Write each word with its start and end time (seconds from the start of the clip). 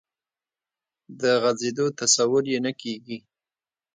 د 1.21 1.21
غځېدو 1.41 1.85
تصور 1.99 2.43
یې 2.53 2.59
نه 2.65 2.71
کېږي. 2.81 3.17